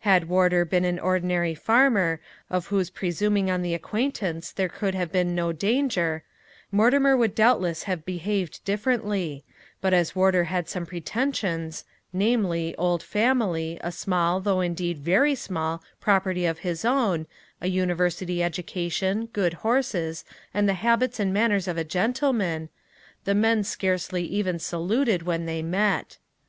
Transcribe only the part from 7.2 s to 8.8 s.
doubtless have behaved